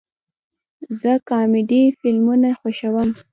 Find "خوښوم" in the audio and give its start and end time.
2.59-3.09